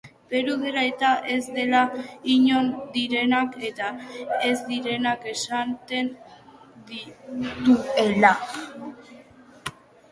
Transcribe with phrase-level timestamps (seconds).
[0.29, 1.81] Peru dela eta ez dela,
[2.37, 3.91] inon direnak eta
[4.49, 6.11] ez direnak esaten
[6.89, 8.35] zituela.